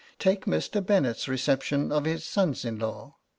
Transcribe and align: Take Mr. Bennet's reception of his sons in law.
Take 0.17 0.45
Mr. 0.45 0.83
Bennet's 0.83 1.27
reception 1.27 1.91
of 1.91 2.05
his 2.05 2.23
sons 2.25 2.65
in 2.65 2.79
law. 2.79 3.17